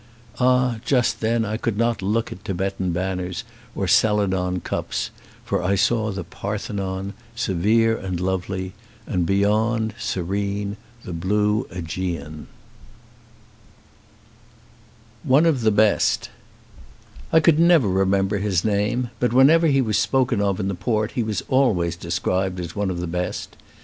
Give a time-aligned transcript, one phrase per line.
[0.39, 3.43] Ah, just then I could not look at Tibetan banners
[3.75, 5.11] or celadon cups;
[5.45, 8.73] for I saw the Parthenon, severe and lovely,
[9.05, 12.47] and beyond, serene, the blue iEgean.
[12.47, 12.49] 210 OI
[15.29, 16.31] ONE OF THE BEST
[17.31, 20.73] I COULD never remember his name, but when ever he was spoken of in the
[20.73, 23.55] port he was always described as one of the best.